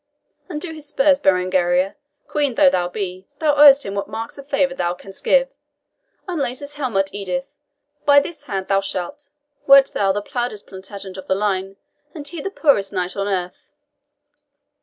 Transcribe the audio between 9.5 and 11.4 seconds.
wert thou the proudest Plantagenet of the